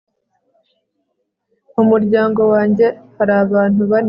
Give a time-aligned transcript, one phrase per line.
[1.73, 2.85] mu muryango wanjye
[3.17, 3.99] hari abantu bane